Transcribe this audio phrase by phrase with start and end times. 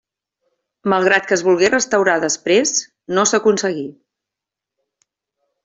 [0.93, 2.73] Malgrat que es volgué restaurar després,
[3.19, 3.87] no s'aconseguí.